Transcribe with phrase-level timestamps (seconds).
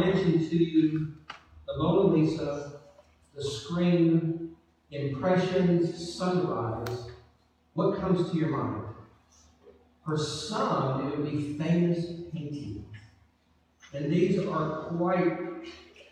[0.00, 1.12] mention to you
[1.66, 2.80] the Mona Lisa,
[3.34, 4.56] the Scream,
[4.90, 7.10] impressions, sunrise,
[7.74, 8.84] what comes to your mind?
[10.04, 12.86] For some, it would be famous paintings.
[13.92, 15.38] And these are quite,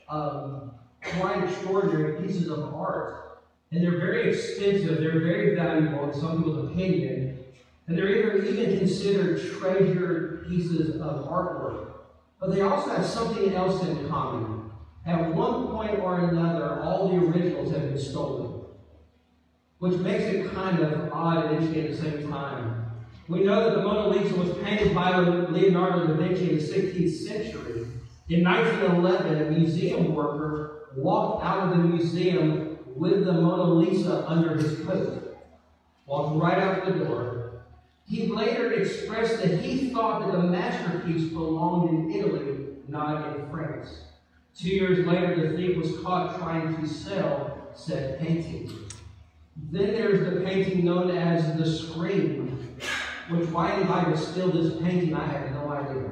[0.08, 3.40] um, quite extraordinary pieces of art.
[3.70, 7.38] And they're very expensive, they're very valuable in some people's opinion.
[7.86, 11.97] And they're even considered treasured pieces of artwork.
[12.40, 14.70] But they also have something else in common.
[15.04, 18.64] At one point or another, all the originals have been stolen,
[19.78, 22.84] which makes it kind of odd and interesting at the same time.
[23.26, 27.10] We know that the Mona Lisa was painted by Leonardo da Vinci in the 16th
[27.26, 27.86] century.
[28.28, 34.56] In 1911, a museum worker walked out of the museum with the Mona Lisa under
[34.56, 35.36] his coat,
[36.06, 37.37] walked right out the door.
[38.08, 44.00] He later expressed that he thought that the masterpiece belonged in Italy, not in France.
[44.56, 48.72] Two years later, the thief was caught trying to sell said painting.
[49.70, 52.78] Then there's the painting known as the Scream,
[53.28, 56.10] which why anybody would steal this painting, I have no idea.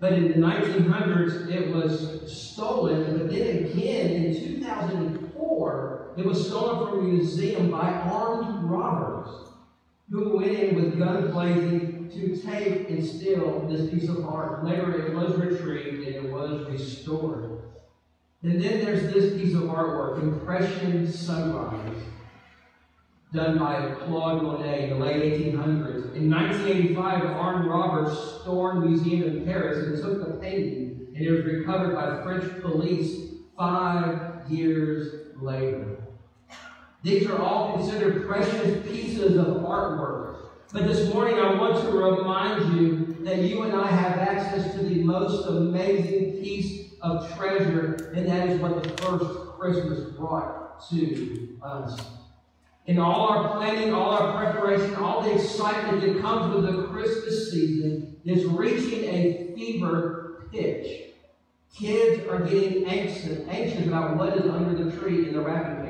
[0.00, 6.88] But in the 1900s, it was stolen, but then again in 2004, it was stolen
[6.88, 9.43] from a museum by armed robbers
[10.14, 14.64] who went in with gun blazing to take and steal this piece of art.
[14.64, 17.62] Later, it was retrieved and it was restored.
[18.44, 21.96] And then there's this piece of artwork, Impression Sunrise
[23.32, 26.14] done by Claude Monet in the late 1800s.
[26.14, 31.44] In 1985, armed robbers stormed museum in Paris and took the painting, and it was
[31.44, 36.03] recovered by French police five years later.
[37.04, 40.38] These are all considered precious pieces of artwork.
[40.72, 44.82] But this morning, I want to remind you that you and I have access to
[44.82, 49.26] the most amazing piece of treasure, and that is what the first
[49.58, 52.00] Christmas brought to us
[52.86, 57.50] in all our planning, all our preparation, all the excitement that comes with the Christmas
[57.50, 61.10] season is reaching a fever pitch.
[61.76, 65.83] Kids are getting anxious, anxious about what is under the tree in the wrapping.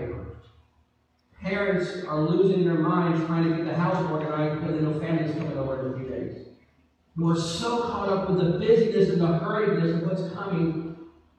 [1.44, 5.32] Parents are losing their minds trying to get the house organized because they know family's
[5.34, 6.48] coming over in a few days.
[7.16, 10.84] We're so caught up with the busyness and the hurriedness of what's coming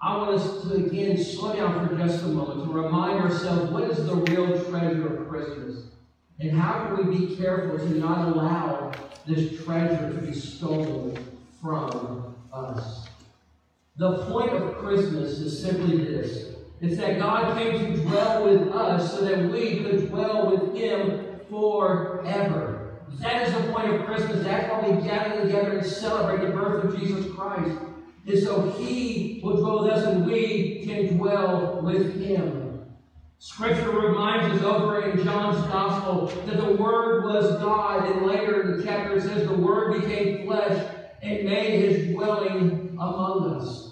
[0.06, 3.90] I want us to again slow down for just a moment to remind ourselves what
[3.90, 5.86] is the real treasure of Christmas
[6.40, 8.92] and how can we be careful to not allow
[9.26, 11.18] this treasure to be stolen
[11.60, 13.08] from us.
[13.98, 16.54] The point of Christmas is simply this
[16.86, 21.40] it's that God came to dwell with us so that we could dwell with Him
[21.50, 23.00] forever.
[23.20, 24.44] That is the point of Christmas.
[24.44, 27.78] That's why we gather together and celebrate the birth of Jesus Christ
[28.28, 32.82] and so he will dwell with us and we can dwell with him.
[33.38, 38.78] Scripture reminds us over in John's Gospel that the Word was God, and later in
[38.78, 40.92] the chapter it says the Word became flesh
[41.22, 43.85] and made his dwelling among us.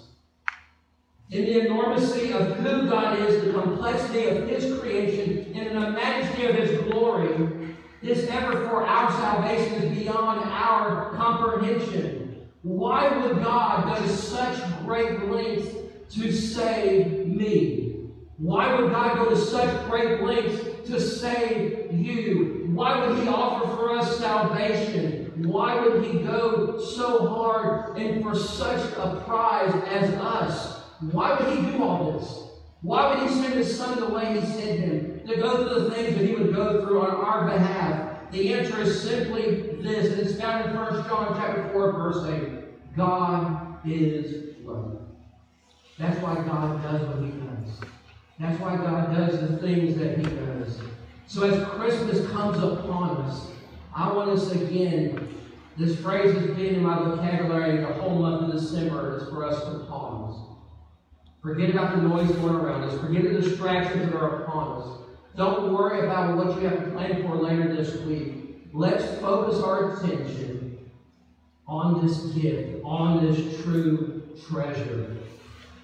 [1.30, 5.90] In the enormity of who God is, the complexity of his creation, and in the
[5.90, 12.46] majesty of his glory, this effort for our salvation is beyond our comprehension.
[12.60, 15.74] Why would God go to such great lengths
[16.16, 18.10] to save me?
[18.36, 22.68] Why would God go to such great lengths to save you?
[22.74, 25.32] Why would He offer for us salvation?
[25.48, 30.83] Why would He go so hard and for such a prize as us?
[31.00, 32.40] Why would He do all this?
[32.82, 35.26] Why would He send His Son the way He sent Him?
[35.26, 38.80] To go through the things that He would go through on our behalf the answer
[38.80, 42.96] is simply this, and it's found in 1 John chapter 4, verse 8.
[42.96, 44.98] God is love.
[46.00, 47.88] That's why God does what he does.
[48.40, 50.80] That's why God does the things that he does.
[51.28, 53.52] So as Christmas comes upon us,
[53.94, 55.28] I want us again,
[55.76, 59.62] this phrase has been in my vocabulary the whole month of December, is for us
[59.62, 60.43] to pause.
[61.44, 62.98] Forget about the noise going around us.
[63.02, 64.88] Forget the distractions that are upon us.
[65.36, 68.66] Don't worry about what you have planned for later this week.
[68.72, 70.90] Let's focus our attention
[71.68, 75.18] on this gift, on this true treasure.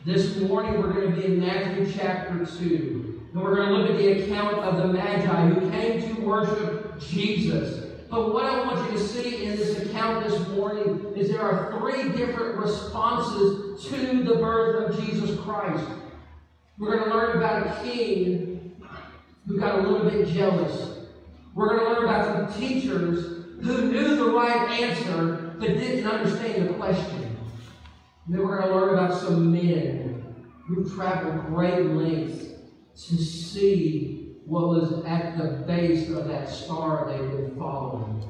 [0.07, 3.29] This morning we're going to be in Matthew chapter 2.
[3.35, 6.99] And we're going to look at the account of the Magi who came to worship
[6.99, 7.99] Jesus.
[8.09, 11.79] But what I want you to see in this account this morning is there are
[11.79, 15.85] three different responses to the birth of Jesus Christ.
[16.79, 18.77] We're going to learn about a king
[19.47, 21.07] who got a little bit jealous.
[21.55, 26.69] We're going to learn about some teachers who knew the right answer but didn't understand
[26.69, 27.37] the question.
[28.27, 30.35] And then we're going to learn about some men
[30.67, 32.47] who traveled great lengths
[33.09, 38.25] to see what was at the base of that star they were following.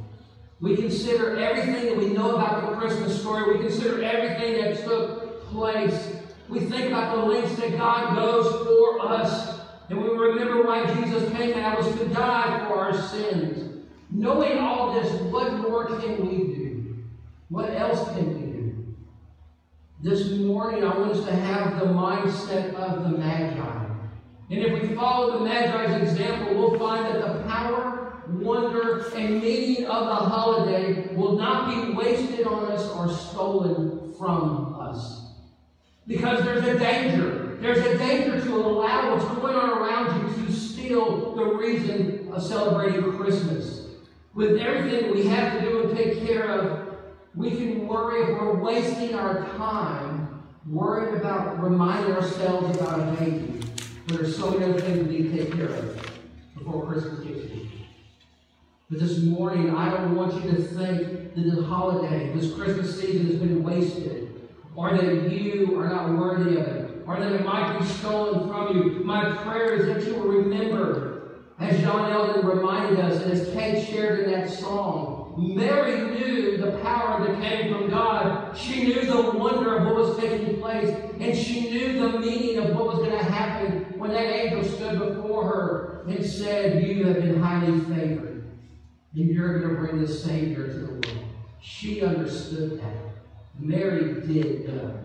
[0.61, 3.56] We consider everything that we know about the Christmas story.
[3.56, 5.19] We consider everything that took
[5.50, 6.17] place.
[6.49, 9.61] We think about the lengths that God goes for us.
[9.88, 13.85] And we remember why Jesus came and was to die for our sins.
[14.11, 16.97] Knowing all this, what more can we do?
[17.49, 18.97] What else can we do?
[20.02, 23.87] This morning, I want us to have the mindset of the Magi.
[24.50, 29.87] And if we follow the Magi's example, we'll find that the power, wonder, and meaning
[29.87, 35.19] of the holiday will not be wasted on us or stolen from us.
[36.10, 37.56] Because there's a danger.
[37.60, 42.42] There's a danger to allow what's going on around you to steal the reason of
[42.42, 43.86] celebrating Christmas.
[44.34, 46.96] With everything we have to do and take care of,
[47.36, 53.60] we can worry if we're wasting our time worrying about reminding ourselves about a baby.
[54.08, 56.10] There's so many other things we need to take care of
[56.58, 57.66] before Christmas gets here.
[58.90, 63.28] But this morning, I don't want you to think that this holiday, this Christmas season
[63.28, 64.29] has been wasted,
[64.75, 68.76] or that you are not worthy of it, or that it might be stolen from
[68.76, 69.05] you.
[69.05, 73.87] My prayer is that you will remember, as John Eldon reminded us, and as Kate
[73.87, 78.56] shared in that song, Mary knew the power that came from God.
[78.56, 82.75] She knew the wonder of what was taking place, and she knew the meaning of
[82.75, 87.16] what was going to happen when that angel stood before her and said, You have
[87.16, 88.44] been highly favored,
[89.14, 91.28] and you're going to bring the Savior to the world.
[91.61, 93.09] She understood that.
[93.60, 95.04] Mary did know.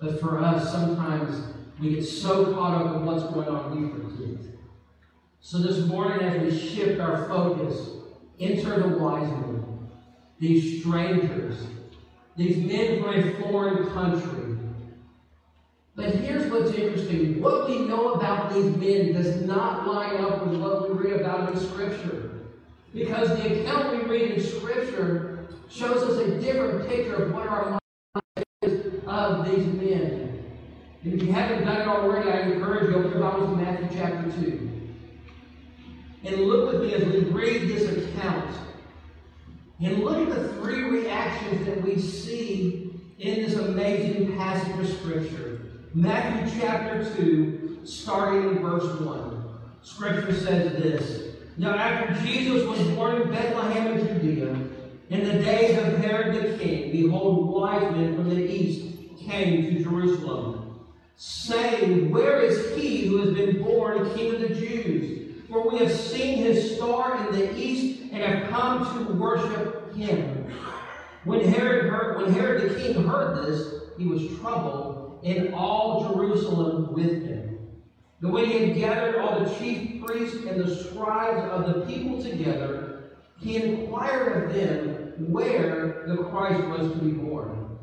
[0.00, 4.44] But for us, sometimes we get so caught up in what's going on, we forget.
[5.40, 7.90] So this morning, as we shift our focus,
[8.40, 9.88] enter the wise men,
[10.38, 11.56] these strangers,
[12.36, 14.56] these men from a foreign country.
[15.94, 17.40] But here's what's interesting.
[17.40, 21.52] What we know about these men does not line up with what we read about
[21.52, 22.30] in Scripture.
[22.94, 25.31] Because the account we read in Scripture
[25.72, 30.44] shows us a different picture of what our mind is of these men.
[31.02, 33.88] And if you haven't done it already, I encourage you, open your Bibles to Matthew
[33.98, 34.70] chapter 2.
[36.24, 38.54] And look with me as we read this account.
[39.80, 45.60] And look at the three reactions that we see in this amazing passage of Scripture.
[45.94, 49.58] Matthew chapter 2, starting in verse 1.
[49.82, 54.56] Scripture says this Now, after Jesus was born in Bethlehem of Judea,
[55.12, 59.84] in the days of Herod the king, behold, wise men from the east came to
[59.84, 60.80] Jerusalem,
[61.16, 65.34] saying, Where is he who has been born king of the Jews?
[65.50, 70.50] For we have seen his star in the east and have come to worship him.
[71.24, 76.94] When Herod, heard, when Herod the king heard this, he was troubled, and all Jerusalem
[76.94, 77.58] with him.
[78.22, 82.22] And when he had gathered all the chief priests and the scribes of the people
[82.22, 87.78] together, he inquired of them where the Christ was to be born.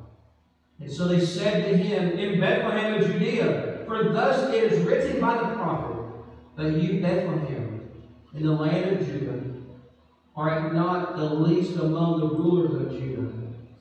[0.79, 5.19] And so they said to him, In Bethlehem of Judea, for thus it is written
[5.19, 5.97] by the prophet.
[6.55, 7.89] But you, Bethlehem,
[8.33, 9.43] in the land of Judah,
[10.35, 13.31] are not the least among the rulers of Judah.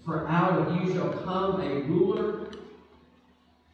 [0.04, 2.48] For out of you shall come a ruler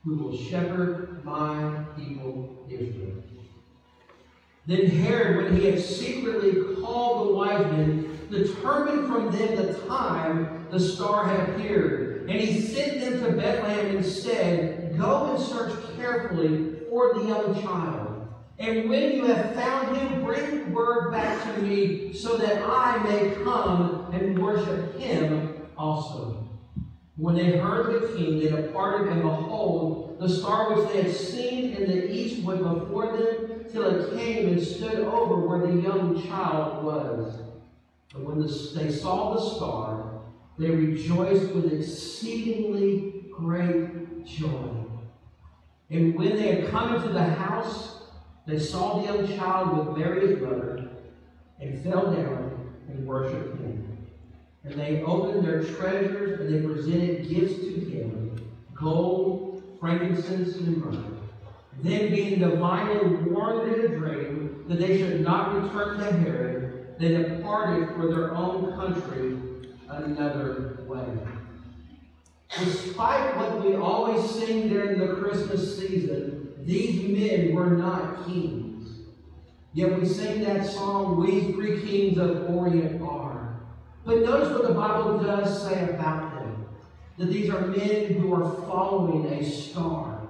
[0.04, 3.22] who will shepherd my people Israel.
[4.66, 10.66] Then Herod, when he had secretly called the wise men, determined from them the time
[10.70, 12.28] the star had appeared.
[12.28, 17.62] And he sent them to Bethlehem and said, Go and search carefully for the young
[17.62, 18.28] child.
[18.58, 23.34] And when you have found him, bring word back to me so that I may
[23.42, 26.48] come and worship him also.
[27.16, 31.74] When they heard the king, they departed, and behold, the star which they had seen
[31.74, 36.26] in the east went before them till it came and stood over where the young
[36.26, 37.43] child was.
[38.14, 40.22] And when the, they saw the star,
[40.58, 44.84] they rejoiced with exceedingly great joy.
[45.90, 48.02] And when they had come into the house,
[48.46, 50.90] they saw the young child with Mary his mother
[51.60, 54.06] and fell down and worshipped him.
[54.64, 58.38] And they opened their treasures and they presented gifts to him
[58.74, 61.04] gold, frankincense, and myrrh.
[61.82, 66.53] Then, being divinely warned in a dream that they should not return to Herod,
[66.98, 69.38] they departed for their own country
[69.88, 71.06] another way.
[72.58, 79.00] Despite what we always sing during the Christmas season, these men were not kings.
[79.72, 83.60] Yet we sing that song, We Three Kings of Orient Are.
[84.04, 86.66] But notice what the Bible does say about them.
[87.16, 90.28] that these are men who are following a star.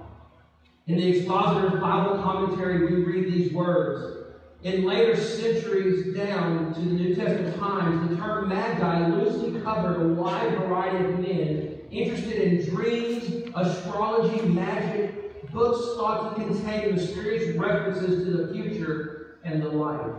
[0.87, 4.24] In the Expositor's Bible commentary, we read these words.
[4.65, 10.07] In later centuries down to the New Testament times, the term magi loosely covered a
[10.15, 18.25] wide variety of men interested in dreams, astrology, magic, books thought to contain mysterious references
[18.25, 20.15] to the future and the life.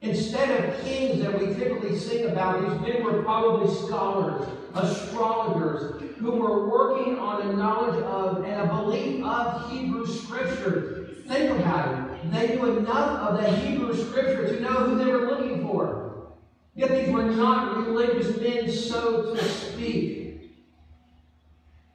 [0.00, 6.30] Instead of kings that we typically sing about, these men were probably scholars, astrologers, who
[6.30, 11.10] were working on a knowledge of and a belief of Hebrew Scripture.
[11.26, 12.07] Think about it.
[12.24, 16.34] They knew enough of the Hebrew Scripture to know who they were looking for.
[16.74, 20.52] Yet these were not religious men, so to speak.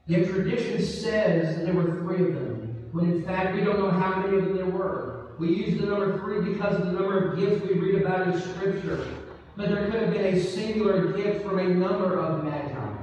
[0.07, 3.91] Yet tradition says that there were three of them, when in fact we don't know
[3.91, 5.35] how many of them there were.
[5.39, 8.41] We use the number three because of the number of gifts we read about in
[8.41, 9.07] Scripture.
[9.55, 12.97] But there could have been a singular gift from a number of magi.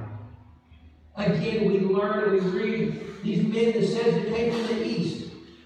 [1.17, 5.20] Again, we learn and we read these men that says they came from the east.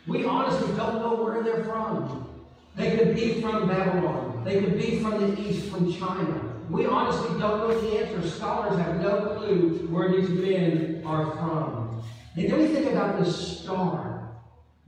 [0.07, 2.29] We honestly don't know where they're from.
[2.75, 4.43] They could be from Babylon.
[4.43, 6.41] They could be from the east, from China.
[6.69, 8.27] We honestly don't know the answer.
[8.27, 12.03] Scholars have no clue where these men are from.
[12.35, 14.15] And then we think about this star.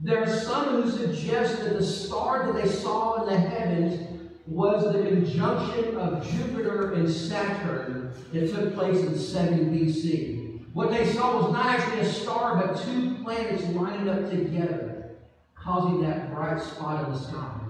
[0.00, 4.08] There are some who suggest that the star that they saw in the heavens
[4.46, 10.48] was the conjunction of Jupiter and Saturn that took place in 70 BC.
[10.72, 14.87] What they saw was not actually a star, but two planets lining up together,
[15.68, 17.60] causing that bright spot in the sky.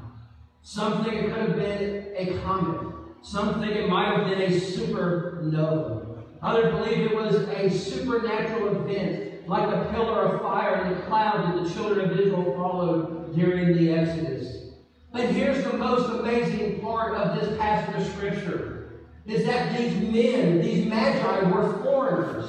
[0.62, 2.94] Some think it could have been a comet.
[3.22, 6.22] Some think it might have been a supernova.
[6.40, 11.56] Others believe it was a supernatural event like a pillar of fire in the cloud
[11.56, 14.74] that the children of Israel followed during the Exodus.
[15.10, 20.60] But here's the most amazing part of this passage of Scripture is that these men,
[20.60, 22.48] these magi, were foreigners.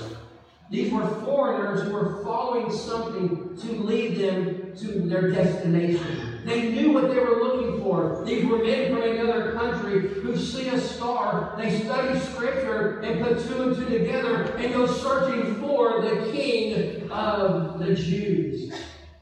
[0.69, 6.41] These were foreigners who were following something to lead them to their destination.
[6.45, 8.23] They knew what they were looking for.
[8.25, 13.45] These were men from another country who see a star, they study Scripture and put
[13.45, 18.73] two and two together and go searching for the King of the Jews.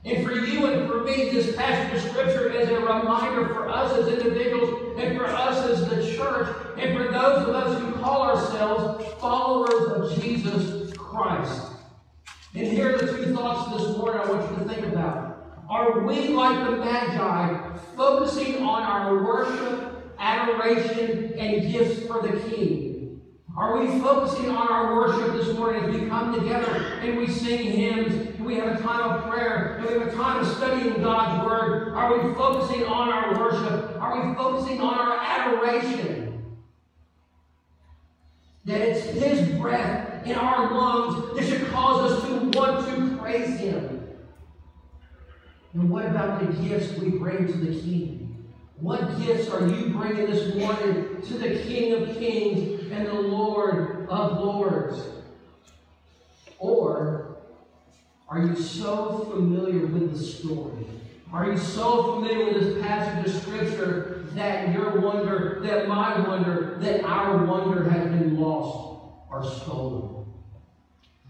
[0.05, 3.91] And for you and for me, this passage of Scripture is a reminder for us
[3.97, 8.21] as individuals and for us as the church and for those of us who call
[8.21, 11.73] ourselves followers of Jesus Christ.
[12.53, 15.26] And here are the two thoughts this morning I want you to think about.
[15.69, 23.21] Are we like the Magi, focusing on our worship, adoration, and gifts for the King?
[23.57, 27.63] Are we focusing on our worship this morning as we come together and we sing
[27.63, 31.01] hymns, and we have a time of prayer, and we have a time of studying
[31.01, 31.93] God's Word?
[31.93, 33.99] Are we focusing on our worship?
[33.99, 36.55] Are we focusing on our adoration?
[38.63, 43.59] That it's His breath in our lungs that should cause us to want to praise
[43.59, 43.96] Him.
[45.77, 48.47] And what about the gifts we bring to the King?
[48.77, 54.09] What gifts are you bringing this morning to the King of Kings and the Lord
[54.09, 54.99] of Lords?
[56.57, 57.37] Or
[58.27, 60.87] are you so familiar with the story?
[61.31, 66.77] Are you so familiar with this passage of Scripture that your wonder, that my wonder,
[66.79, 70.25] that our wonder has been lost or stolen?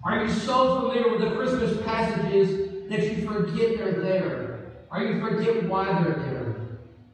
[0.05, 4.59] Are you so familiar with the Christmas passages that you forget they're there?
[4.91, 6.55] Or you forget why they're there?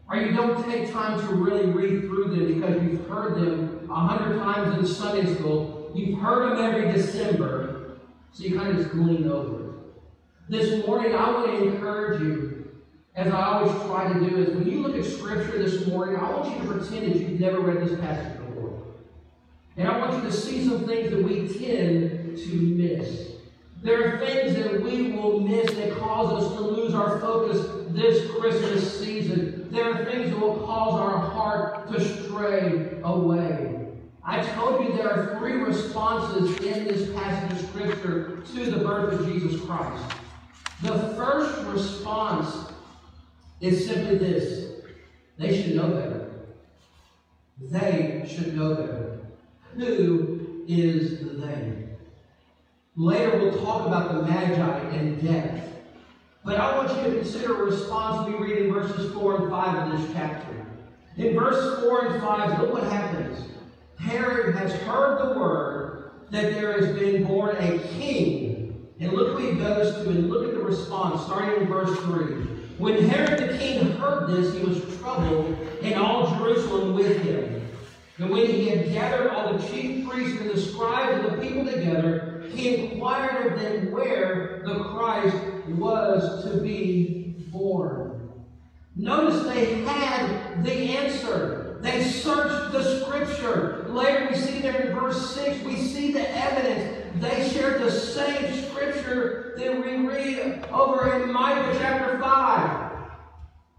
[0.10, 4.08] Or you don't take time to really read through them because you've heard them a
[4.08, 5.92] hundred times in Sunday school.
[5.96, 7.98] You've heard them every December,
[8.32, 9.76] so you kind of just glean over it.
[10.50, 12.54] This morning, I want to encourage you
[13.16, 16.32] as I always try to do, is when you look at Scripture this morning, I
[16.32, 18.82] want you to pretend that you've never read this passage before.
[19.78, 23.33] And I want you to see some things that we tend to miss.
[23.84, 28.32] There are things that we will miss that cause us to lose our focus this
[28.32, 29.68] Christmas season.
[29.72, 33.90] There are things that will cause our heart to stray away.
[34.24, 39.20] I told you there are three responses in this passage of Scripture to the birth
[39.20, 40.16] of Jesus Christ.
[40.82, 42.72] The first response
[43.60, 44.72] is simply this
[45.38, 46.32] they should know better.
[47.60, 49.20] They should know better.
[49.76, 51.83] Who is the they?
[52.96, 55.68] Later we'll talk about the Magi and death.
[56.46, 59.92] But I want you to consider a response we read in verses 4 and 5
[59.92, 60.66] of this chapter.
[61.18, 63.50] In verse 4 and 5, look what happens.
[63.98, 68.88] Herod has heard the word that there has been born a king.
[69.00, 72.46] And look who he goes to and look at the response, starting in verse 3.
[72.78, 77.68] When Herod the king heard this, he was troubled, and all Jerusalem with him.
[78.20, 81.66] And when he had gathered all the chief priests and the scribes and the people
[81.66, 85.36] together, he inquired of them where the Christ
[85.70, 88.32] was to be born.
[88.96, 91.80] Notice they had the answer.
[91.82, 93.86] They searched the scripture.
[93.90, 97.22] Later we see there in verse 6, we see the evidence.
[97.22, 102.92] They shared the same scripture that we read over in Micah chapter 5.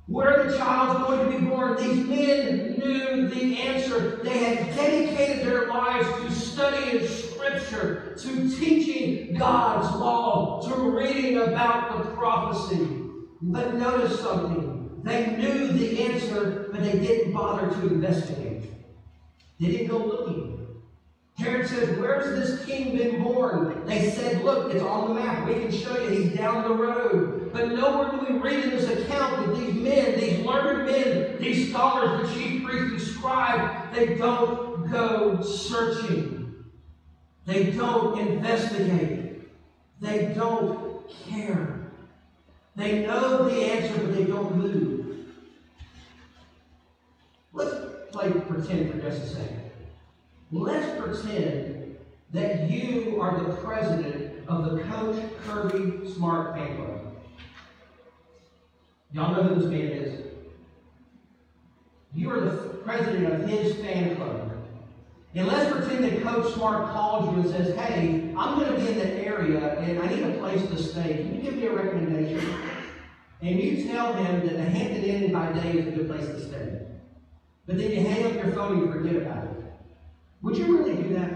[0.07, 4.21] Where the child's going to be born, these men knew the answer.
[4.23, 7.07] They had dedicated their lives to studying
[7.45, 12.87] Scripture, to teaching God's law, to reading about the prophecy.
[13.43, 15.01] But notice something.
[15.03, 18.71] They knew the answer, but they didn't bother to investigate.
[19.61, 20.67] They didn't go looking.
[21.37, 23.85] Herod says, Where's this king been born?
[23.85, 25.47] They said, Look, it's on the map.
[25.47, 26.09] We can show you.
[26.09, 27.51] He's down the road.
[27.53, 31.71] But nowhere do we read in this account that these men, these learned men, these
[31.71, 36.34] scholars, the chief priests and scribe, they don't go searching.
[37.47, 39.43] They don't investigate.
[40.01, 41.81] They don't care.
[42.77, 45.27] They know the answer, but they don't move.
[47.53, 49.71] Let's play pretend for just a second.
[50.51, 51.97] Let's pretend
[52.33, 57.01] that you are the president of the Coach Kirby Smart Fan Club.
[59.13, 60.25] Y'all know who this man is.
[62.15, 62.51] You are the
[62.85, 64.54] president of his fan club.
[65.35, 68.89] And let's pretend that Coach Smart calls you and says, Hey, I'm going to be
[68.93, 71.15] in the area and I need a place to stay.
[71.15, 72.55] Can you give me a recommendation?
[73.43, 76.41] And you tell him that the Hampton Inn by day is a good place to
[76.41, 76.83] stay.
[77.67, 79.65] But then you hang up your phone and you forget about it.
[80.43, 81.33] Would you really do that?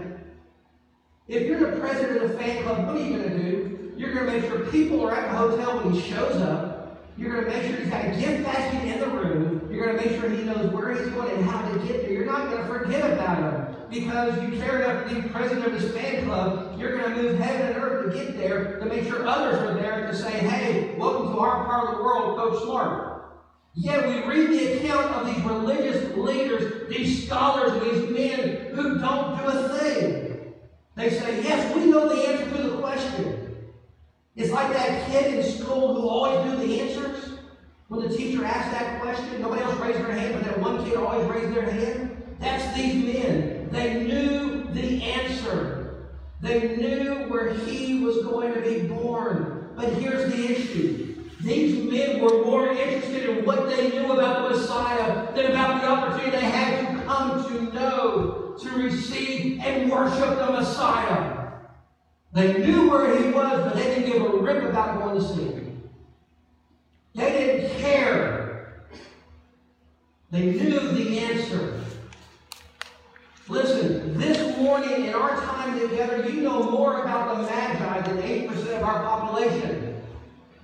[1.27, 3.93] If you're the president of the fan club, what are you going to do?
[3.97, 7.05] You're going to make sure people are at the hotel when he shows up.
[7.17, 9.69] You're going to make sure he's got a gift basket in the room.
[9.69, 12.11] You're going to make sure he knows where he's going and how to get there.
[12.13, 15.81] You're not going to forget about him because you care enough to be president of
[15.81, 16.79] this fan club.
[16.79, 19.73] You're going to move heaven and earth to get there to make sure others are
[19.73, 23.09] there to say, hey, welcome to our part of the world, Coach Smart.
[23.73, 29.37] Yet we read the account of these religious leaders, these scholars, these men who don't
[29.37, 30.53] do a thing.
[30.95, 33.65] They say, Yes, we know the answer to the question.
[34.35, 37.39] It's like that kid in school who always knew the answers.
[37.87, 40.95] When the teacher asked that question, nobody else raised their hand, but that one kid
[40.95, 42.21] always raised their hand.
[42.39, 43.58] That's these men.
[43.71, 46.07] They knew the answer.
[46.41, 49.69] They knew where he was going to be born.
[49.75, 51.09] But here's the issue
[51.41, 55.87] these men were more interested in what they knew about the Messiah than about the
[55.87, 61.47] opportunity they had to come to know, to receive, and worship the Messiah.
[62.33, 65.45] They knew where he was, but they didn't give a rip about going to see
[65.45, 65.89] him.
[67.15, 68.83] They didn't care.
[70.31, 71.81] They knew the answer.
[73.49, 78.77] Listen, this morning in our time together, you know more about the Magi than 8%
[78.77, 80.03] of our population.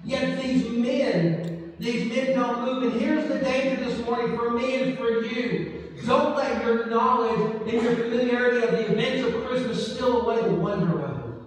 [0.04, 2.84] Yet these men, these men don't move.
[2.84, 5.82] And here's the danger this morning for me and for you.
[6.06, 10.54] Don't let your knowledge and your familiarity of the events of Christmas steal away the
[10.54, 11.42] wonder of it.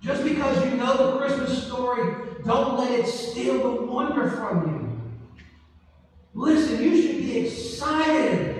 [0.00, 2.14] Just because you know the Christmas story,
[2.46, 5.42] don't let it steal the wonder from you.
[6.32, 8.51] Listen, you should be excited.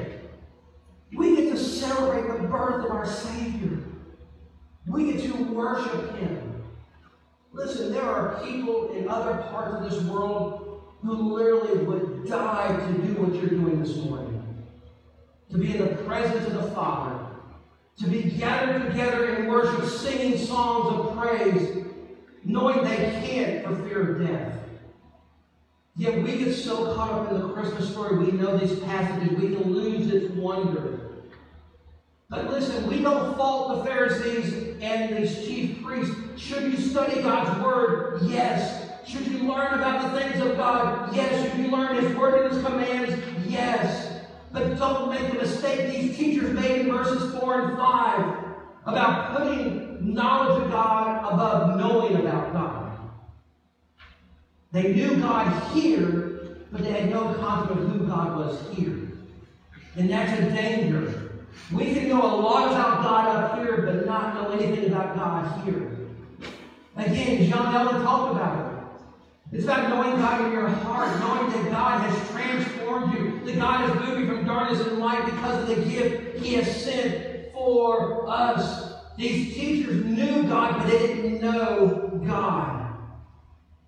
[1.92, 3.78] Celebrate the birth of our Savior.
[4.87, 6.64] We get to worship Him.
[7.52, 12.92] Listen, there are people in other parts of this world who literally would die to
[12.94, 14.42] do what you're doing this morning.
[15.50, 17.26] To be in the presence of the Father.
[17.98, 21.85] To be gathered together in worship, singing songs of praise,
[22.42, 24.59] knowing they can't for fear of death.
[25.96, 29.55] Yet we get so caught up in the Christmas story, we know these passages, we
[29.55, 31.01] can lose its wonder.
[32.33, 36.16] But listen, we don't fault the Pharisees and these chief priests.
[36.38, 38.23] Should you study God's Word?
[38.23, 38.88] Yes.
[39.07, 41.14] Should you learn about the things of God?
[41.14, 41.42] Yes.
[41.42, 43.23] Should you learn His Word and His commands?
[43.47, 44.23] Yes.
[44.51, 48.45] But don't make the mistake these teachers made in verses 4 and 5
[48.87, 52.99] about putting knowledge of God above knowing about God.
[54.73, 59.11] They knew God here, but they had no concept of who God was here.
[59.97, 61.21] And that's a danger.
[61.72, 65.64] We can know a lot about God up here, but not know anything about God
[65.64, 65.96] here.
[66.96, 68.72] Again, John Ellen talked about it.
[69.52, 74.00] It's about knowing God in your heart, knowing that God has transformed you, that God
[74.00, 78.94] moved you from darkness and light because of the gift He has sent for us.
[79.18, 82.96] These teachers knew God, but they didn't know God.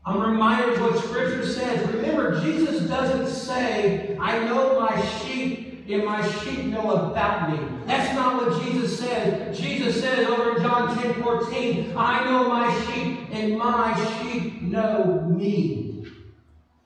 [0.04, 1.86] I'm reminded of what Scripture says.
[1.94, 7.84] Remember, Jesus doesn't say, I know my sheep and my sheep know about me.
[7.86, 9.58] That's not what Jesus says.
[9.58, 15.20] Jesus says over in John 10 14, I know my sheep, and my sheep know
[15.22, 16.06] me.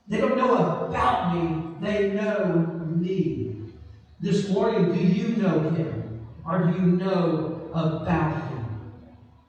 [0.09, 3.57] They don't know about me, they know me.
[4.21, 6.27] This morning, do you know him?
[6.45, 8.48] Or do you know about him?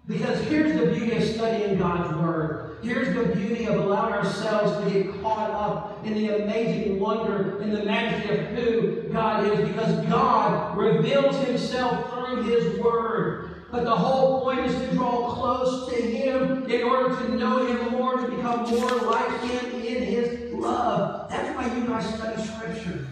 [0.10, 2.78] Because here's the beauty of studying God's Word.
[2.82, 7.72] Here's the beauty of allowing ourselves to get caught up in the amazing wonder and
[7.72, 9.69] the majesty of who God is.
[9.69, 13.67] Because God reveals Himself through His Word.
[13.72, 17.91] But the whole point is to draw close to Him in order to know Him
[17.91, 21.30] more, to become more like Him in His love.
[21.30, 23.06] That's why you guys study Scripture.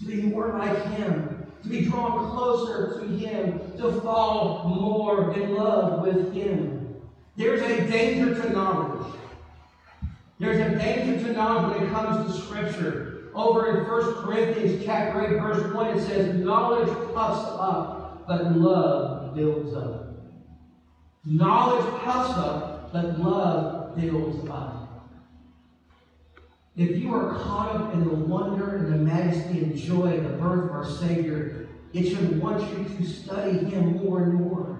[0.00, 5.54] To be more like Him to be drawn closer to Him, to fall more in
[5.54, 6.96] love with Him.
[7.36, 9.14] There's a danger to knowledge.
[10.38, 13.30] There's a danger to knowledge when it comes to Scripture.
[13.34, 19.34] Over in 1 Corinthians chapter 8, verse 1, it says, Knowledge puffs up, but love
[19.34, 20.10] builds up.
[21.24, 24.80] Knowledge puffs up, but love builds up.
[26.76, 30.30] If you are caught up in the wonder and the majesty and joy of the
[30.30, 31.49] birth of our Savior,
[31.92, 34.78] it should want you to study Him more and more,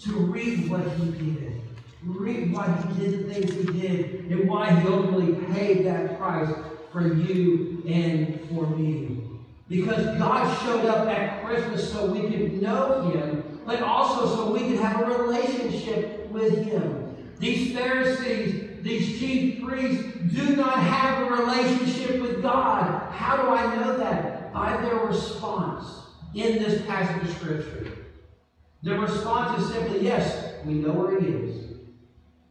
[0.00, 1.62] to read what He did,
[2.02, 6.54] read why He did the things He did, and why He ultimately paid that price
[6.92, 9.22] for you and for me.
[9.68, 14.68] Because God showed up at Christmas so we could know Him, but also so we
[14.68, 17.16] could have a relationship with Him.
[17.38, 20.04] These Pharisees these chief priests
[20.34, 23.10] do not have a relationship with God.
[23.10, 24.52] How do I know that?
[24.52, 25.86] By their response
[26.34, 27.92] in this passage of Scripture.
[28.82, 31.64] Their response is simply, yes, we know where He is.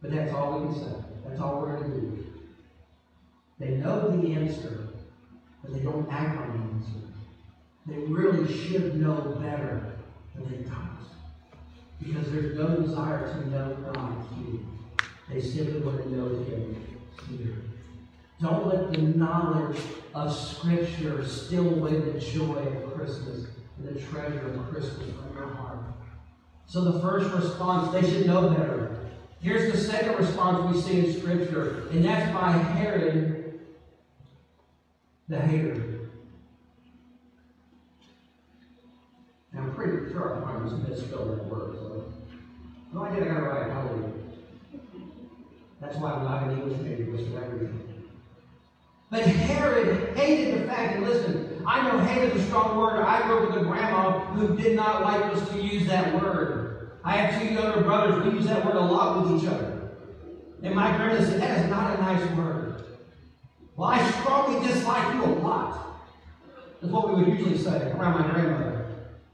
[0.00, 0.96] But that's all we can say.
[1.26, 2.26] That's all we're going to do.
[3.58, 4.88] They know the answer,
[5.62, 7.04] but they don't act on the answer.
[7.86, 9.96] They really should know better,
[10.34, 10.98] than they don't.
[12.02, 14.60] Because there's no desire to know God here.
[15.30, 16.84] They simply want to know Him
[17.28, 17.56] here.
[18.40, 19.80] Don't let the knowledge
[20.14, 23.46] of Scripture steal away the joy of Christmas
[23.84, 25.78] the treasure of Christmas from your heart.
[26.66, 28.98] So the first response, they should know better.
[29.40, 33.60] Here's the second response we see in Scripture, and that's by Herod
[35.28, 36.08] the hater.
[39.52, 42.12] Now, I'm pretty sure I probably misspelled that word, so.
[42.92, 43.70] No, I did, I got it right.
[43.70, 44.12] Hallelujah.
[45.80, 47.93] That's why I'm not an English major, was everything.
[49.10, 53.02] But Herod hated the fact, and listen, I know hate is a strong word.
[53.02, 56.90] I grew up with a grandma who did not like us to use that word.
[57.04, 58.24] I have two younger brothers.
[58.24, 59.90] We use that word a lot with each other.
[60.62, 62.84] And my grandma said, that is not a nice word.
[63.76, 66.00] Well, I strongly dislike you a lot.
[66.80, 68.86] is what we would usually say around my grandmother.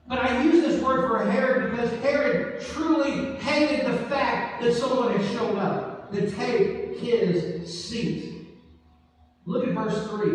[0.09, 5.17] But I use this word for Herod because Herod truly hated the fact that someone
[5.17, 8.40] had shown up to take his seat.
[9.47, 10.29] Look at verse 3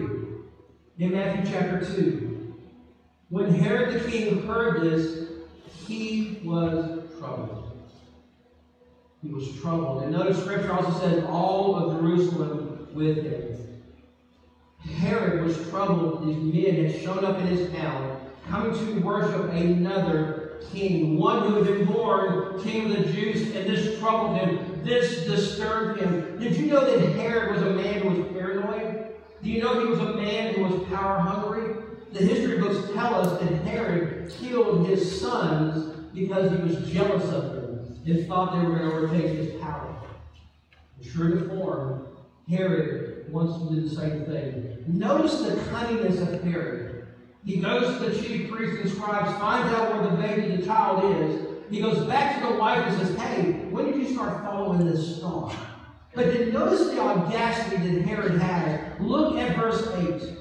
[0.97, 2.53] in Matthew chapter 2.
[3.29, 5.29] When Herod the king heard this,
[5.85, 7.71] he was troubled.
[9.21, 10.03] He was troubled.
[10.03, 13.55] And notice scripture also says, all of Jerusalem with him.
[14.79, 16.27] Herod was troubled.
[16.27, 21.63] These men had shown up in his town, coming to worship another king, one who
[21.63, 24.83] had been born king of the Jews, and this troubled him.
[24.83, 26.39] This disturbed him.
[26.39, 28.94] Did you know that Herod was a man who was paranoid?
[29.43, 31.75] Do you know he was a man who was power hungry?
[32.13, 37.51] The history books tell us that Herod killed his sons because he was jealous of
[37.51, 39.95] them and thought they were going to overtake his power.
[41.11, 42.07] True to form,
[42.49, 44.83] Herod wants to do the same thing.
[44.87, 47.07] Notice the cunningness of Herod.
[47.43, 51.21] He goes to the chief priests and scribes, finds out where the baby, the child
[51.21, 51.45] is.
[51.69, 55.17] He goes back to the wife and says, Hey, when did you start following this
[55.17, 55.51] star?
[56.13, 58.84] But then notice the audacity that Herod had.
[58.99, 60.37] Look at verse 8.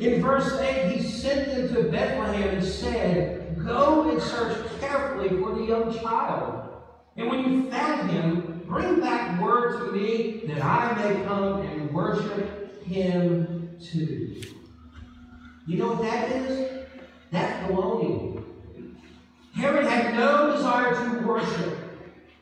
[0.00, 5.54] In verse 8, he sent them to Bethlehem and said, Go and search carefully for
[5.54, 6.68] the young child.
[7.16, 11.92] And when you found him, bring back word to me that I may come and
[11.92, 14.42] worship him too.
[15.66, 16.86] You know what that is?
[17.30, 18.44] That's baloney.
[19.54, 21.78] Herod had no desire to worship.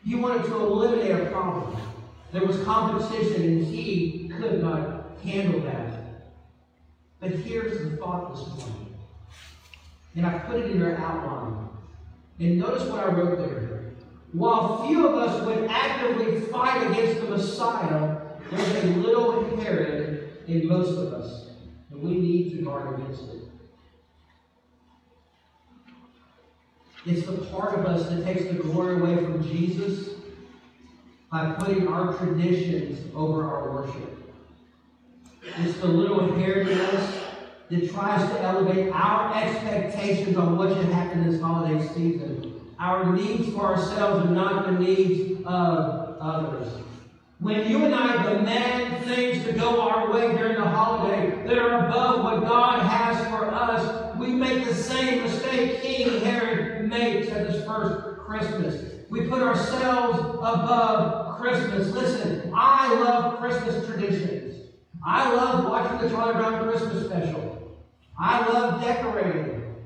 [0.05, 1.77] He wanted to eliminate a problem.
[2.33, 4.96] There was competition, and he could not
[5.27, 5.93] handle that.
[7.21, 8.95] But here's the thought this morning.
[10.15, 11.69] And I put it in your outline.
[12.39, 13.93] And notice what I wrote there.
[14.33, 18.19] While few of us would actively fight against the Messiah,
[18.51, 21.51] there's a little Herod in most of us.
[21.91, 23.43] And we need to guard against it.
[27.07, 30.15] It's the part of us that takes the glory away from Jesus
[31.31, 34.26] by putting our traditions over our worship.
[35.59, 37.19] It's the little Herod in us
[37.71, 42.61] that tries to elevate our expectations on what should happen this holiday season.
[42.79, 46.69] Our needs for ourselves and not the needs of others.
[47.39, 51.87] When you and I demand things to go our way during the holiday that are
[51.87, 57.49] above what God has for us, we make the same mistake King Herod makes at
[57.49, 58.93] his first Christmas.
[59.09, 61.89] We put ourselves above Christmas.
[61.93, 64.46] Listen, I love Christmas traditions.
[65.07, 67.79] I love watching the Charlie Brown Christmas special.
[68.19, 69.77] I love decorating.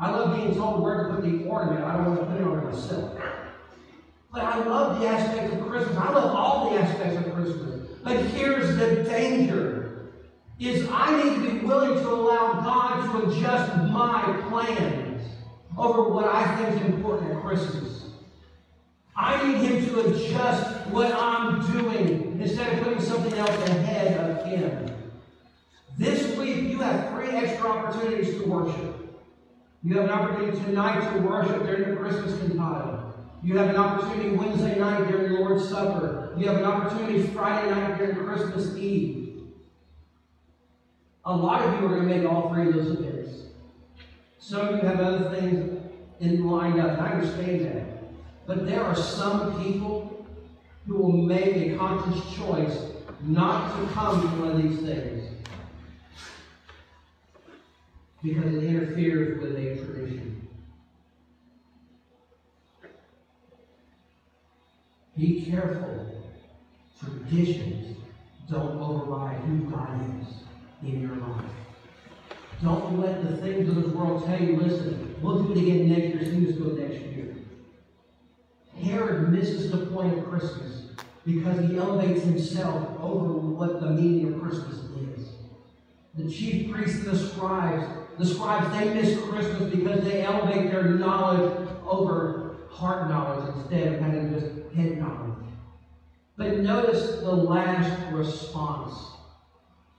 [0.00, 1.84] I love being told where to put the ornament.
[1.84, 3.18] I don't want to put it on myself.
[4.32, 5.98] But I love the aspects of Christmas.
[5.98, 7.90] I love all the aspects of Christmas.
[8.02, 10.08] But here's the danger.
[10.58, 15.22] Is I need to be willing to allow God to adjust my plans
[15.76, 18.12] over what I think is important at Christmas.
[19.14, 24.46] I need Him to adjust what I'm doing instead of putting something else ahead of
[24.46, 24.90] Him.
[25.96, 29.22] This week, you have three extra opportunities to worship.
[29.84, 33.12] You have an opportunity tonight to worship during the Christmas cantata.
[33.42, 36.32] You have an opportunity Wednesday night during the Lord's Supper.
[36.36, 39.42] You have an opportunity Friday night during Christmas Eve.
[41.24, 43.42] A lot of you are going to make all three of those events.
[44.38, 45.80] Some of you have other things
[46.20, 48.46] in lined up, I understand that.
[48.46, 50.11] But there are some people
[50.86, 52.78] who will make a conscious choice
[53.22, 55.28] not to come to one of these things
[58.22, 60.48] because it interferes with a tradition.
[65.16, 66.22] Be careful.
[66.98, 67.96] Traditions
[68.50, 70.28] don't override who God is
[70.82, 71.44] in your life.
[72.62, 76.14] Don't let the things of this world tell you, listen, we'll do it again next
[76.14, 77.34] year, so you just go next year.
[78.82, 80.90] Herod misses the point of Christmas
[81.24, 84.76] because he elevates himself over what the meaning of Christmas
[85.16, 85.28] is.
[86.14, 87.86] The chief priests and the scribes,
[88.18, 94.00] the scribes, they miss Christmas because they elevate their knowledge over heart knowledge instead of
[94.00, 95.38] having just head knowledge.
[96.36, 98.92] But notice the last response.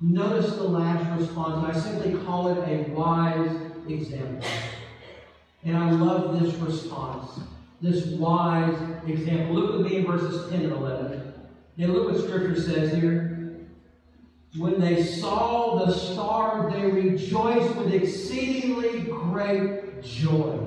[0.01, 3.55] Notice the last response, I simply call it a wise
[3.87, 4.49] example.
[5.63, 7.39] And I love this response,
[7.83, 9.55] this wise example.
[9.55, 11.33] Look with me in verses 10 and 11.
[11.77, 13.57] And look what Scripture says here.
[14.57, 20.65] When they saw the star, they rejoiced with exceedingly great joy.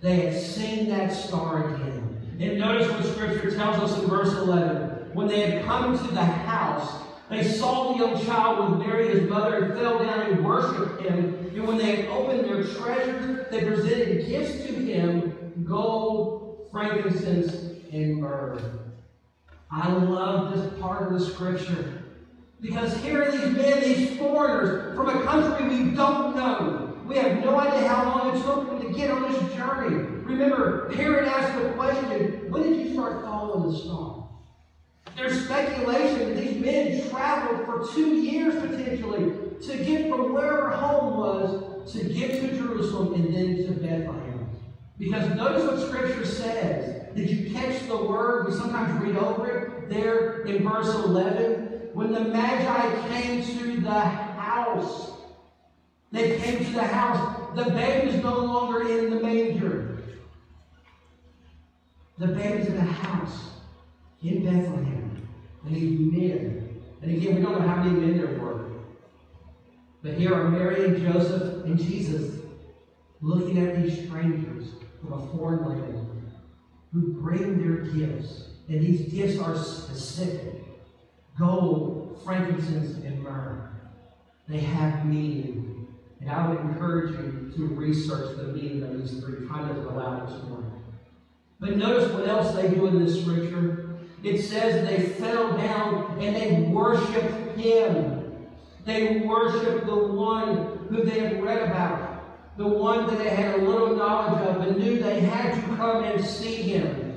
[0.00, 2.38] They had seen that star again.
[2.38, 5.14] And notice what Scripture tells us in verse 11.
[5.14, 9.28] When they had come to the house, they saw the young child with Mary, his
[9.28, 11.50] mother, and fell down and worshipped him.
[11.52, 13.87] And when they had opened their treasures, they presented
[14.28, 17.54] gifts to him gold, frankincense,
[17.92, 18.60] and myrrh.
[19.70, 22.02] I love this part of the Scripture.
[22.60, 26.96] Because here are these men, these foreigners from a country we don't know.
[27.06, 29.96] We have no idea how long it took them to get on this journey.
[30.24, 34.28] Remember, Herod asked the question, when did you start following the star?
[35.16, 41.16] There's speculation that these men traveled for two years potentially to get from wherever home
[41.16, 44.48] was to get to Jerusalem and then to Bethlehem.
[44.98, 47.14] Because notice what Scripture says.
[47.14, 48.46] Did you catch the word?
[48.46, 51.90] We sometimes read over it there in verse 11.
[51.94, 55.12] When the Magi came to the house,
[56.12, 57.56] they came to the house.
[57.56, 60.02] The babe is no longer in the manger.
[62.18, 63.50] The babe is in the house
[64.22, 65.28] in Bethlehem.
[65.64, 68.67] And these men, and again, we don't know how many men there were.
[70.02, 72.40] But here are Mary and Joseph and Jesus
[73.20, 74.68] looking at these strangers
[75.00, 76.32] from a foreign land
[76.92, 78.50] who bring their gifts.
[78.68, 80.64] And these gifts are specific
[81.38, 83.70] gold, frankincense, and myrrh.
[84.48, 85.86] They have meaning.
[86.20, 89.46] And I would encourage you to research the meaning of these three.
[89.46, 90.72] Time doesn't allow this morning.
[91.60, 93.96] But notice what else they do in this scripture.
[94.22, 98.17] It says they fell down and they worshiped him.
[98.84, 103.62] They worshiped the one who they had read about, the one that they had a
[103.62, 107.16] little knowledge of and knew they had to come and see him.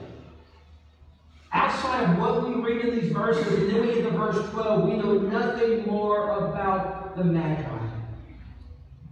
[1.54, 4.90] Outside of what we read in these verses, and then we get to verse 12,
[4.90, 7.88] we know nothing more about the Magi.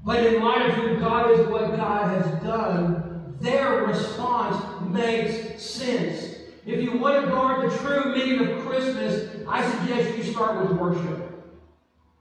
[0.05, 4.57] But in light of who God is, what God has done, their response
[4.89, 6.35] makes sense.
[6.65, 10.77] If you want to guard the true meaning of Christmas, I suggest you start with
[10.77, 11.29] worship.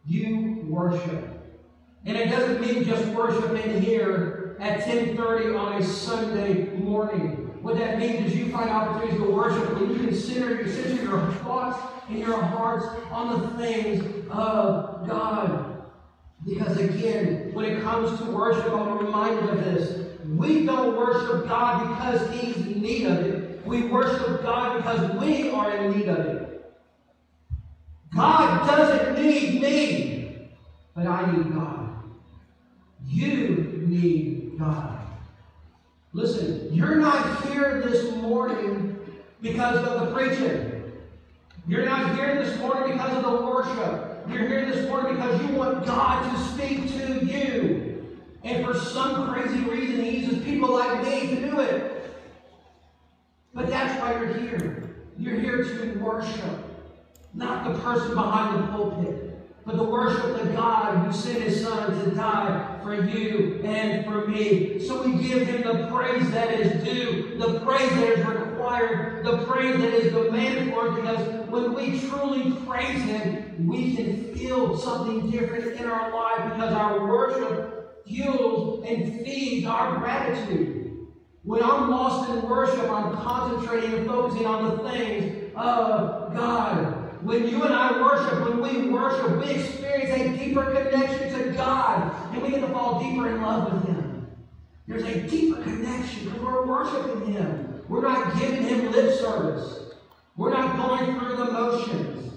[0.08, 1.38] You worship.
[2.06, 7.58] And it doesn't mean just worship in here at 10:30 on a Sunday morning.
[7.60, 11.30] What that means is you find opportunities to worship when you consider, you center your
[11.44, 15.82] thoughts and your hearts on the things of God.
[16.46, 20.06] Because again, when it comes to worship, I'm reminded of this.
[20.38, 23.66] We don't worship God because He's in need of it.
[23.66, 26.47] We worship God because we are in need of it.
[28.14, 30.48] God doesn't need me,
[30.94, 31.94] but I need God.
[33.06, 34.98] You need God.
[36.12, 38.98] Listen, you're not here this morning
[39.40, 40.82] because of the preaching.
[41.66, 44.26] You're not here this morning because of the worship.
[44.28, 48.06] You're here this morning because you want God to speak to you.
[48.42, 52.16] And for some crazy reason, He uses people like me to do it.
[53.54, 54.94] But that's why you're here.
[55.18, 56.64] You're here to worship,
[57.38, 59.28] not the person behind the pulpit
[59.68, 64.26] but the worship of God who sent his son to die for you and for
[64.26, 64.78] me.
[64.78, 69.44] So we give him the praise that is due, the praise that is required, the
[69.44, 74.74] praise that is demanded for us, because when we truly praise him, we can feel
[74.74, 80.96] something different in our life because our worship fuels and feeds our gratitude.
[81.42, 86.97] When I'm lost in worship, I'm concentrating and focusing on the things of God.
[87.22, 92.32] When you and I worship, when we worship, we experience a deeper connection to God,
[92.32, 94.26] and we get to fall deeper in love with Him.
[94.86, 97.82] There's a deeper connection because we're worshiping Him.
[97.88, 99.94] We're not giving Him lip service.
[100.36, 102.34] We're not going through the motions.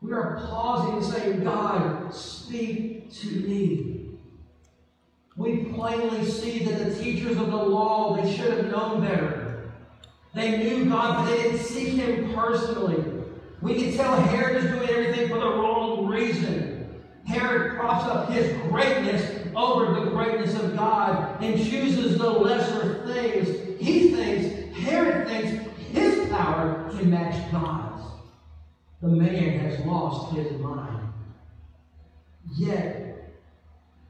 [0.00, 4.10] We are pausing and saying, God, speak to me.
[5.36, 9.72] We plainly see that the teachers of the law, they should have known better.
[10.34, 13.16] They knew God, but they didn't seek Him personally.
[13.60, 17.02] We can tell Herod is doing everything for the wrong reason.
[17.26, 23.80] Herod props up his greatness over the greatness of God and chooses the lesser things.
[23.80, 28.04] He thinks, Herod thinks his power can match God's.
[29.02, 31.12] The man has lost his mind.
[32.56, 33.06] Yet,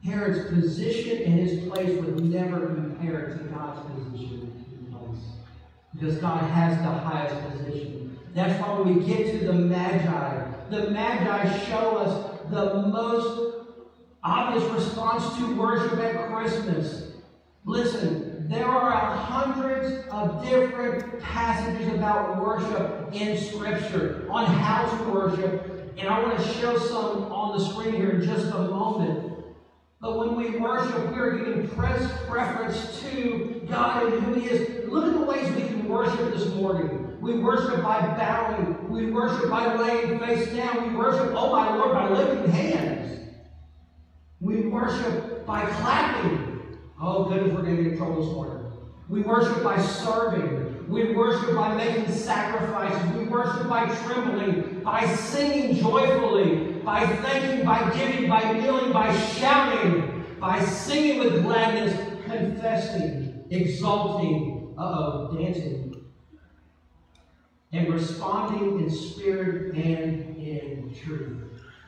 [0.03, 5.25] Herod's position and his place would never compare to God's position and place.
[5.93, 8.06] Because God has the highest position.
[8.33, 13.55] That's why when we get to the Magi, the Magi show us the most
[14.23, 17.11] obvious response to worship at Christmas.
[17.65, 25.93] Listen, there are hundreds of different passages about worship in Scripture on how to worship,
[25.97, 29.33] and I want to show some on the screen here in just a moment.
[29.99, 34.87] But when we worship, we are giving press preference to God and who He is.
[34.89, 36.96] Look at the ways we can worship this morning.
[37.21, 38.89] We worship by bowing.
[38.89, 40.89] We worship by laying face down.
[40.89, 43.19] We worship, oh my Lord, by lifting hands.
[44.39, 46.77] We worship by clapping.
[47.01, 48.71] Oh goodness, we're going to get in trouble this morning.
[49.09, 50.87] We worship by serving.
[50.87, 53.11] We worship by making sacrifices.
[53.15, 60.23] We worship by trembling, by singing joyfully, by thanking, by giving, by kneeling, by shouting,
[60.39, 61.93] by singing with gladness,
[62.25, 65.86] confessing, exalting, uh oh, dancing,
[67.71, 71.43] and responding in spirit and in truth.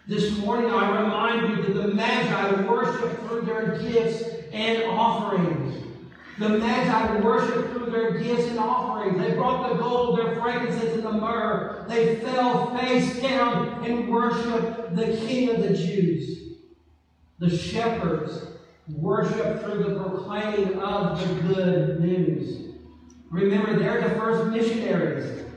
[0.08, 5.86] This morning, I remind you that the Magi worship through their gifts and offerings.
[6.38, 9.20] The Magi worship through their gifts and offerings.
[9.20, 11.86] They brought the gold, their frankincense, and the myrrh.
[11.88, 16.56] They fell face down and worshiped the King of the Jews.
[17.40, 18.48] The shepherds
[18.90, 22.74] worship through the proclaiming of the good news.
[23.30, 25.49] Remember, they're the first missionaries.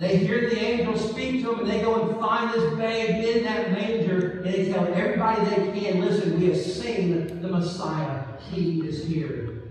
[0.00, 3.44] They hear the angel speak to them, and they go and find this babe in
[3.44, 8.24] that manger, and they tell everybody they can, listen, we have seen the Messiah.
[8.50, 9.62] He is here.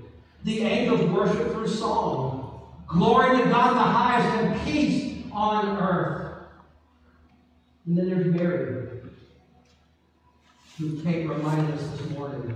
[0.43, 2.61] The angels worship through song.
[2.87, 6.43] Glory to God the highest and peace on earth.
[7.87, 8.87] And then there's Mary,
[10.77, 12.53] who came remind us this morning.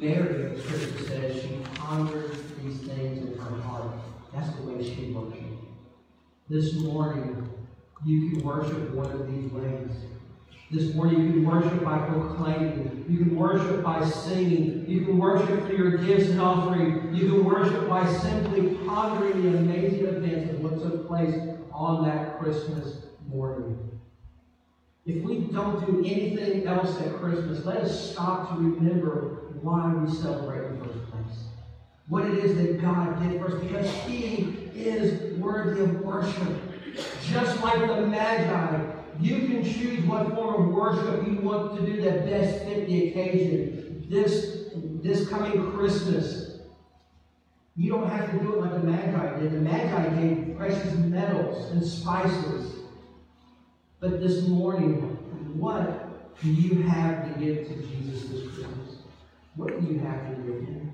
[0.00, 2.30] Mary, the scripture says, she pondered
[2.62, 3.92] these things in her heart.
[4.32, 5.45] That's the way she worshiped.
[6.48, 7.48] This morning,
[8.04, 9.90] you can worship one of these ways.
[10.70, 13.04] This morning, you can worship by proclaiming.
[13.08, 14.88] You can worship by singing.
[14.88, 17.12] You can worship through your gifts and offering.
[17.12, 21.34] You can worship by simply pondering the amazing events of what took place
[21.72, 24.00] on that Christmas morning.
[25.04, 30.14] If we don't do anything else at Christmas, let us stop to remember why we
[30.14, 31.38] celebrate in the first place.
[32.08, 36.58] What it is that God did for us, because He is worthy of worship.
[37.22, 42.00] Just like the Magi, you can choose what form of worship you want to do
[42.02, 44.06] that best fit the occasion.
[44.08, 44.56] This
[45.02, 46.58] this coming Christmas,
[47.76, 49.52] you don't have to do it like the Magi did.
[49.52, 52.72] The Magi gave precious metals and spices.
[54.00, 55.00] But this morning,
[55.58, 58.98] what do you have to give to Jesus this Christmas?
[59.54, 60.92] What do you have to give him?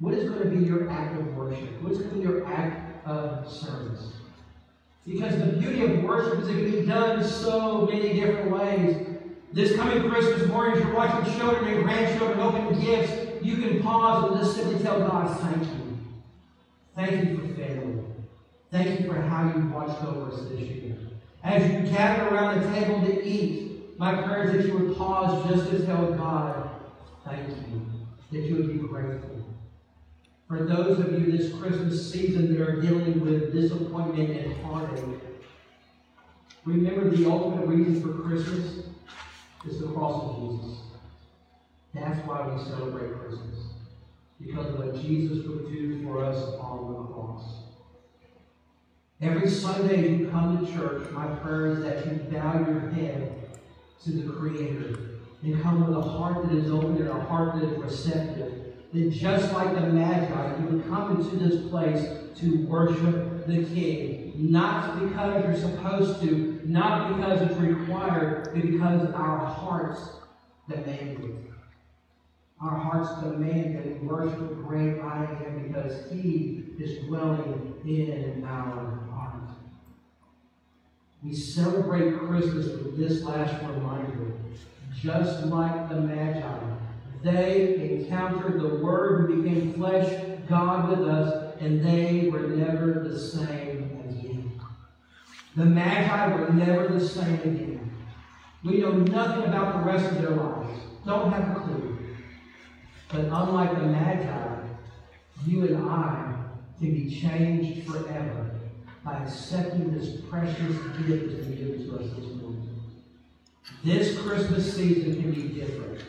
[0.00, 1.80] What is going to be your act of worship?
[1.80, 4.12] What is going to be your act of service?
[5.06, 9.06] Because the beauty of worship is it can be done so many different ways.
[9.52, 14.40] This coming Christmas morning, you're watching children and grandchildren open gifts, you can pause and
[14.40, 15.98] just simply tell God, thank you.
[16.96, 18.04] Thank you for family.
[18.70, 20.96] Thank you for how you've watched over us this year.
[21.44, 25.48] As you gather around the table to eat, my prayer is that you would pause
[25.48, 26.70] just to tell God,
[27.24, 27.82] thank you.
[28.32, 29.43] That you would be grateful.
[30.48, 35.04] For those of you this Christmas season that are dealing with disappointment and heartache,
[36.64, 38.84] remember the ultimate reason for Christmas
[39.66, 40.78] is the cross of Jesus.
[41.94, 43.58] That's why we celebrate Christmas.
[44.38, 47.62] Because of what Jesus would do for us on the cross.
[49.22, 53.48] Every Sunday you come to church, my prayer is that you bow your head
[54.04, 54.98] to the Creator
[55.42, 58.53] and come with a heart that is open and a heart that is receptive
[58.94, 64.32] that just like the Magi, you would come into this place to worship the King.
[64.36, 70.00] Not because you're supposed to, not because it's required, but because our hearts
[70.68, 71.50] demand it.
[72.60, 78.44] Our hearts demand that we worship the great I am because He is dwelling in
[78.46, 79.50] our heart.
[81.22, 84.34] We celebrate Christmas with this last reminder.
[84.94, 86.73] Just like the Magi,
[87.24, 93.18] they encountered the Word who became flesh, God with us, and they were never the
[93.18, 94.60] same again.
[95.56, 97.90] The Magi were never the same again.
[98.62, 101.98] We know nothing about the rest of their lives, don't have a clue.
[103.08, 104.56] But unlike the Magi,
[105.46, 106.34] you and I
[106.78, 108.50] can be changed forever
[109.02, 112.80] by accepting this precious gift gives to us this morning.
[113.82, 116.02] This Christmas season can be different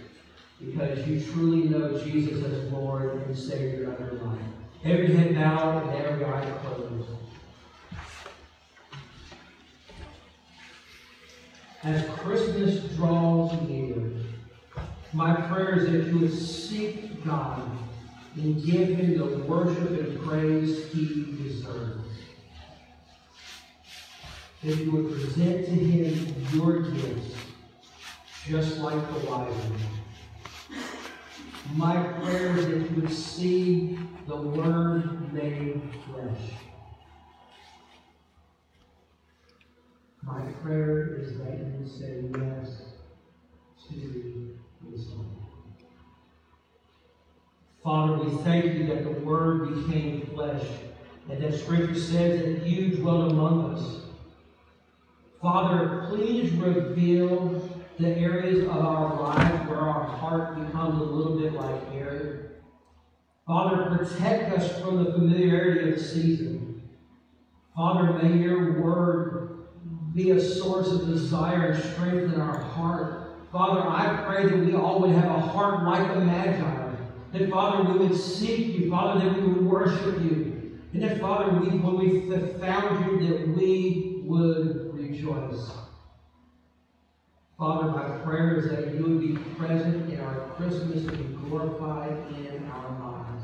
[0.60, 4.40] because you truly know Jesus as Lord and Savior of your life.
[4.84, 7.10] Every head bowed and every eye closed.
[11.84, 14.12] As Christmas draws near,
[15.14, 17.62] my prayer is that you would seek God
[18.36, 22.10] and give him the worship and praise he deserves.
[24.64, 27.36] That you would present to him your gifts,
[28.48, 29.54] just like the wise.
[31.76, 33.98] My prayer is that you would see
[34.28, 36.52] the Word made flesh.
[40.24, 42.82] My prayer is that you would say yes
[43.90, 44.58] to
[44.90, 45.08] this
[47.84, 50.66] Father, we thank you that the Word became flesh
[51.30, 54.02] and that Scripture says that you dwell among us.
[55.40, 61.54] Father, please reveal the areas of our lives where our heart becomes a little bit
[61.54, 62.50] like Herod.
[63.46, 66.82] Father, protect us from the familiarity of the season.
[67.76, 69.66] Father, may your word
[70.16, 73.36] be a source of desire and strength in our heart.
[73.52, 76.96] Father, I pray that we all would have a heart like the Magi.
[77.32, 78.90] That, Father, we would seek you.
[78.90, 80.80] Father, that we would worship you.
[80.94, 85.85] And that, Father, we, when we found you, that we would rejoice.
[87.58, 92.70] Father, my prayer is that you would be present in our Christmas and glorified in
[92.70, 93.44] our lives.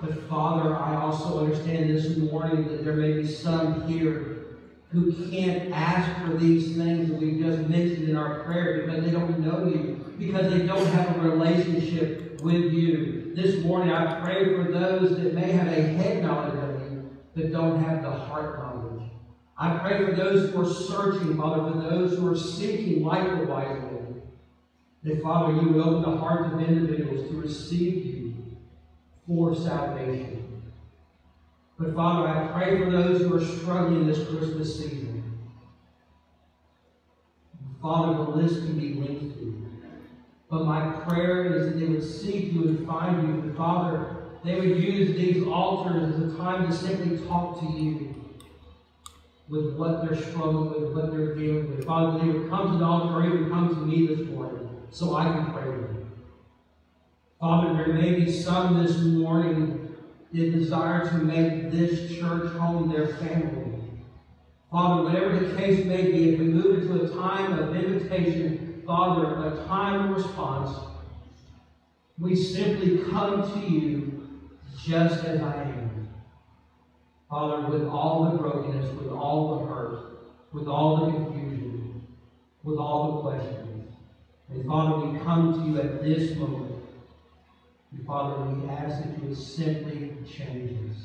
[0.00, 4.44] But Father, I also understand this morning that there may be some here
[4.90, 9.10] who can't ask for these things that we just mentioned in our prayer because they
[9.10, 13.32] don't know you, because they don't have a relationship with you.
[13.34, 17.50] This morning I pray for those that may have a head knowledge of you, but
[17.50, 18.75] don't have the heart knowledge.
[19.58, 23.46] I pray for those who are searching, Father, for those who are seeking like the
[23.46, 24.22] wise men.
[25.02, 28.34] That, Father, you will open the hearts of individuals to receive you
[29.26, 30.62] for salvation.
[31.78, 35.22] But, Father, I pray for those who are struggling this Christmas season.
[37.80, 39.54] Father, the list can be lengthy.
[40.50, 43.34] But my prayer is that they would seek you and find you.
[43.40, 48.25] And, Father, they would use these altars as a time to simply talk to you
[49.48, 51.84] with what they're struggling with, what they're dealing with.
[51.84, 55.16] Father, they would come to the altar or even come to me this morning so
[55.16, 56.12] I can pray with them.
[57.38, 59.94] Father, there may be some this morning
[60.32, 63.66] that desire to make this church home their family.
[64.70, 69.46] Father, whatever the case may be, if we move into a time of invitation, Father,
[69.46, 70.76] a time of response,
[72.18, 74.28] We simply come to you
[74.84, 75.85] just as I am.
[77.28, 80.18] Father, with all the brokenness, with all the hurt,
[80.52, 82.06] with all the confusion,
[82.62, 83.94] with all the questions.
[84.48, 86.84] And Father, we come to you at this moment.
[87.90, 91.04] And Father, we ask that you would simply change us.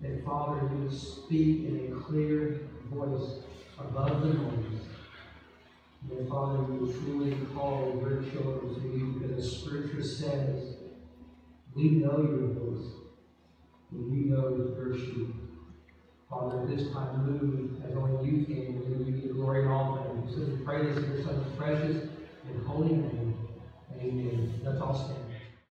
[0.00, 2.60] That Father, you would speak in a clear
[2.90, 3.40] voice
[3.78, 4.82] above the noise.
[6.08, 10.76] That Father, you truly call your children to you because the scripture says,
[11.74, 12.99] we know your voice.
[13.92, 15.28] And we know your sheep.
[16.30, 18.74] Father, at this time, move as only you can.
[18.90, 20.34] We give you glory in all things.
[20.34, 21.96] So we pray this in your Son's precious
[22.48, 23.34] and holy name.
[23.98, 24.50] Amen.
[24.64, 25.29] Let's all stand.